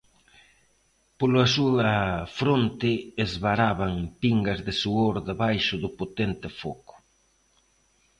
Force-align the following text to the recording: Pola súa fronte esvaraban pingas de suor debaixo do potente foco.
Pola 1.17 1.45
súa 1.55 1.91
fronte 2.39 2.91
esvaraban 3.25 3.93
pingas 4.21 4.59
de 4.67 4.73
suor 4.81 5.15
debaixo 5.29 5.75
do 5.83 5.89
potente 5.99 6.47
foco. 6.61 6.95